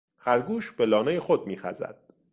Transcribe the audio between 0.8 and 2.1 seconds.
لانهی خود میخزد.